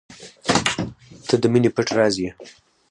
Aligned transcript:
•ته 1.27 1.35
د 1.41 1.43
مینې 1.51 1.69
پټ 1.75 1.87
راز 1.97 2.15
یې. 2.23 2.29